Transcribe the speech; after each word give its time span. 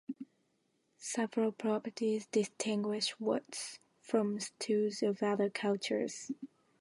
Several 0.97 1.51
properties 1.51 2.25
distinguish 2.25 3.19
wats 3.19 3.77
from 4.01 4.39
stews 4.39 5.03
of 5.03 5.21
other 5.21 5.51
cultures. 5.51 6.31